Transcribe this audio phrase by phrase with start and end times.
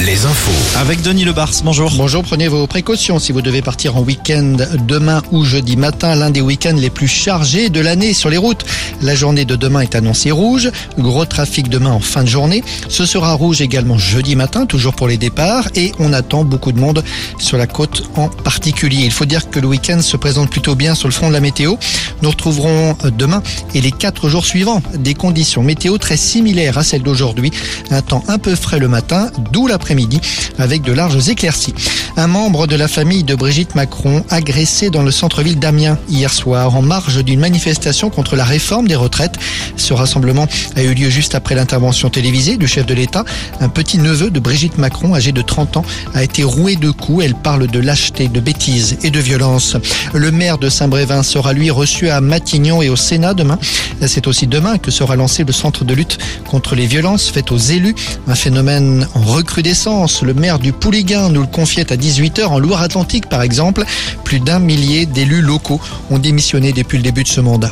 [0.00, 0.78] les infos.
[0.78, 1.90] Avec Denis Lebars, bonjour.
[1.96, 4.56] Bonjour, prenez vos précautions si vous devez partir en week-end
[4.86, 8.64] demain ou jeudi matin, l'un des week-ends les plus chargés de l'année sur les routes.
[9.02, 12.62] La journée de demain est annoncée rouge, gros trafic demain en fin de journée.
[12.88, 16.78] Ce sera rouge également jeudi matin, toujours pour les départs, et on attend beaucoup de
[16.78, 17.02] monde
[17.38, 19.02] sur la côte en particulier.
[19.04, 21.40] Il faut dire que le week-end se présente plutôt bien sur le front de la
[21.40, 21.74] météo.
[22.22, 23.42] Nous retrouverons demain
[23.74, 27.50] et les quatre jours suivants des conditions météo très similaires à celles d'aujourd'hui.
[27.90, 30.20] Un temps un peu frais le matin, d'où l'après-midi
[30.60, 31.74] avec de larges éclaircies.
[32.16, 36.76] Un membre de la famille de Brigitte Macron agressé dans le centre-ville d'Amiens hier soir
[36.76, 39.34] en marge d'une manifestation contre la réforme des retraites.
[39.76, 43.24] Ce rassemblement a eu lieu juste après l'intervention télévisée du chef de l'État.
[43.60, 45.84] Un petit neveu de Brigitte Macron, âgé de 30 ans,
[46.14, 47.24] a été roué de coups.
[47.24, 49.76] Elle parle de lâcheté, de bêtises et de violence.
[50.12, 53.58] Le maire de Saint-Brévin sera lui reçu à Matignon et au Sénat demain.
[54.06, 57.58] C'est aussi demain que sera lancé le centre de lutte contre les violences faites aux
[57.58, 57.96] élus.
[58.28, 60.22] Un phénomène en recrudescence.
[60.22, 63.82] Le maire du Pouliguen nous le confiait à 18h en Loire-Atlantique par exemple.
[64.22, 67.70] Plus d'un millier d'élus locaux ont démissionné depuis le début de ce mandat.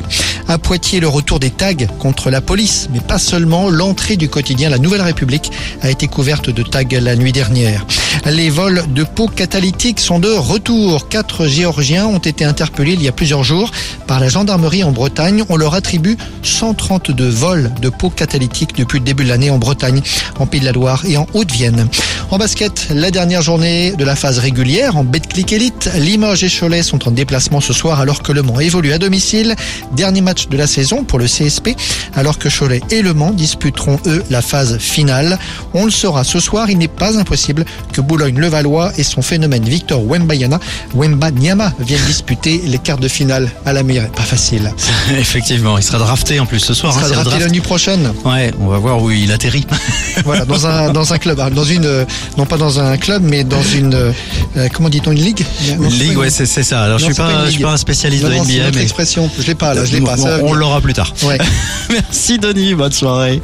[0.49, 3.69] À Poitiers, le retour des tags contre la police, mais pas seulement.
[3.69, 7.85] L'entrée du quotidien La Nouvelle République a été couverte de tags la nuit dernière.
[8.25, 11.09] Les vols de pots catalytiques sont de retour.
[11.09, 13.70] Quatre Géorgiens ont été interpellés il y a plusieurs jours
[14.06, 15.45] par la gendarmerie en Bretagne.
[15.48, 20.03] On leur attribue 132 vols de pots catalytiques depuis le début de l'année en Bretagne,
[20.39, 21.89] en Pays de la Loire et en Haute-Vienne.
[22.33, 25.91] En basket, la dernière journée de la phase régulière en Betclic Elite.
[25.97, 29.55] Limoges et Cholet sont en déplacement ce soir alors que Le Mans évolue à domicile.
[29.92, 31.77] Dernier match de la saison pour le CSP
[32.14, 35.39] alors que Cholet et Le Mans disputeront eux la phase finale.
[35.73, 40.03] On le saura ce soir, il n'est pas impossible que Boulogne-Levallois et son phénomène Victor
[40.05, 40.59] Wembayana,
[40.95, 44.09] Wemba Nyama viennent disputer les quarts de finale à la mire.
[44.11, 44.73] Pas facile.
[45.19, 46.93] Effectivement, il sera drafté en plus ce soir.
[46.95, 48.13] Il sera hein, le drafté la nuit prochaine.
[48.25, 49.67] Ouais, on va voir où il atterrit.
[50.25, 52.07] Voilà, dans un dans un club, dans une
[52.39, 53.95] non pas dans un club, mais dans une
[54.57, 55.45] euh, comment dit-on une ligue?
[55.79, 56.83] Non, ligue, une ouais, c'est ça.
[56.83, 58.70] Alors, je suis c'est pas une pas, je suis pas un spécialiste Non, de NBA,
[58.75, 59.30] mais expression.
[59.39, 60.17] Je l'ai pas là, je l'ai pas.
[60.17, 61.13] Bon, ça on l'aura plus tard.
[61.23, 61.39] Ouais.
[61.91, 63.42] Merci Denis, bonne soirée.